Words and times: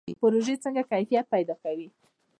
پروژې 0.21 0.55
څنګه 0.63 0.81
کیفیت 0.91 1.25
پیدا 1.33 1.55
کوي؟ 1.63 1.87